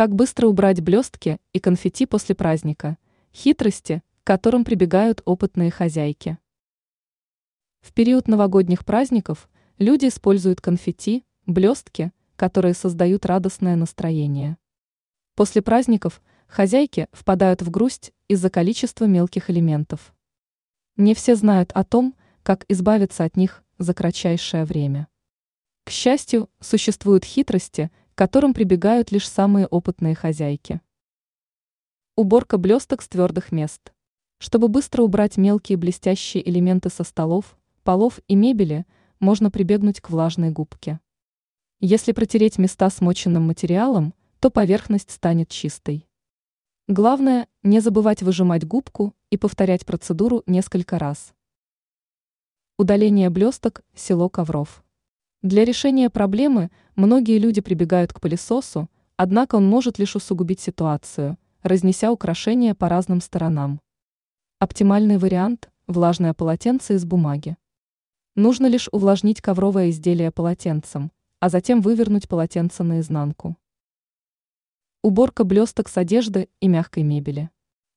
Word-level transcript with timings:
Как 0.00 0.14
быстро 0.14 0.46
убрать 0.46 0.80
блестки 0.80 1.38
и 1.52 1.58
конфетти 1.60 2.06
после 2.06 2.34
праздника? 2.34 2.96
Хитрости, 3.34 4.02
к 4.24 4.26
которым 4.26 4.64
прибегают 4.64 5.20
опытные 5.26 5.70
хозяйки. 5.70 6.38
В 7.82 7.92
период 7.92 8.26
новогодних 8.26 8.86
праздников 8.86 9.50
люди 9.76 10.08
используют 10.08 10.62
конфетти, 10.62 11.26
блестки, 11.44 12.12
которые 12.36 12.72
создают 12.72 13.26
радостное 13.26 13.76
настроение. 13.76 14.56
После 15.34 15.60
праздников 15.60 16.22
хозяйки 16.46 17.08
впадают 17.12 17.60
в 17.60 17.70
грусть 17.70 18.14
из-за 18.26 18.48
количества 18.48 19.04
мелких 19.04 19.50
элементов. 19.50 20.14
Не 20.96 21.14
все 21.14 21.36
знают 21.36 21.72
о 21.72 21.84
том, 21.84 22.14
как 22.42 22.64
избавиться 22.68 23.24
от 23.24 23.36
них 23.36 23.62
за 23.76 23.92
кратчайшее 23.92 24.64
время. 24.64 25.08
К 25.84 25.90
счастью, 25.90 26.48
существуют 26.58 27.26
хитрости, 27.26 27.90
которым 28.20 28.52
прибегают 28.52 29.12
лишь 29.12 29.26
самые 29.26 29.66
опытные 29.66 30.14
хозяйки. 30.14 30.82
Уборка 32.16 32.58
блесток 32.58 33.00
с 33.00 33.08
твердых 33.08 33.50
мест. 33.50 33.94
Чтобы 34.36 34.68
быстро 34.68 35.00
убрать 35.00 35.38
мелкие 35.38 35.78
блестящие 35.78 36.46
элементы 36.46 36.90
со 36.90 37.02
столов, 37.02 37.56
полов 37.82 38.20
и 38.28 38.34
мебели, 38.34 38.84
можно 39.20 39.50
прибегнуть 39.50 40.02
к 40.02 40.10
влажной 40.10 40.50
губке. 40.50 41.00
Если 41.80 42.12
протереть 42.12 42.58
места 42.58 42.90
смоченным 42.90 43.44
материалом, 43.44 44.12
то 44.38 44.50
поверхность 44.50 45.12
станет 45.12 45.48
чистой. 45.48 46.06
Главное, 46.88 47.48
не 47.62 47.80
забывать 47.80 48.22
выжимать 48.22 48.66
губку 48.66 49.14
и 49.30 49.38
повторять 49.38 49.86
процедуру 49.86 50.42
несколько 50.46 50.98
раз. 50.98 51.32
Удаление 52.76 53.30
блесток, 53.30 53.82
село 53.94 54.28
ковров. 54.28 54.84
Для 55.42 55.64
решения 55.64 56.10
проблемы 56.10 56.70
многие 56.96 57.38
люди 57.38 57.62
прибегают 57.62 58.12
к 58.12 58.20
пылесосу, 58.20 58.90
однако 59.16 59.54
он 59.54 59.66
может 59.66 59.98
лишь 59.98 60.14
усугубить 60.14 60.60
ситуацию, 60.60 61.38
разнеся 61.62 62.12
украшения 62.12 62.74
по 62.74 62.90
разным 62.90 63.22
сторонам. 63.22 63.80
Оптимальный 64.58 65.16
вариант– 65.16 65.70
влажное 65.86 66.34
полотенце 66.34 66.96
из 66.96 67.06
бумаги. 67.06 67.56
Нужно 68.34 68.66
лишь 68.66 68.90
увлажнить 68.92 69.40
ковровое 69.40 69.88
изделие 69.88 70.30
полотенцем, 70.30 71.10
а 71.38 71.48
затем 71.48 71.80
вывернуть 71.80 72.28
полотенце 72.28 72.82
наизнанку. 72.82 73.56
Уборка 75.02 75.44
блесток 75.44 75.88
с 75.88 75.96
одежды 75.96 76.50
и 76.60 76.68
мягкой 76.68 77.02
мебели. 77.02 77.48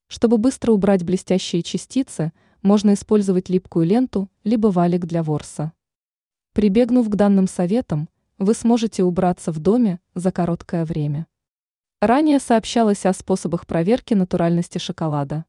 Чтобы 0.06 0.38
быстро 0.38 0.72
убрать 0.72 1.04
блестящие 1.04 1.62
частицы, 1.62 2.32
можно 2.62 2.94
использовать 2.94 3.50
липкую 3.50 3.84
ленту 3.84 4.30
либо 4.44 4.68
валик 4.68 5.04
для 5.04 5.22
ворса. 5.22 5.74
Прибегнув 6.54 7.10
к 7.10 7.16
данным 7.16 7.48
советам, 7.48 8.08
вы 8.38 8.54
сможете 8.54 9.02
убраться 9.02 9.50
в 9.50 9.58
доме 9.58 9.98
за 10.14 10.30
короткое 10.30 10.84
время. 10.84 11.26
Ранее 12.00 12.38
сообщалось 12.38 13.04
о 13.06 13.12
способах 13.12 13.66
проверки 13.66 14.14
натуральности 14.14 14.78
шоколада. 14.78 15.46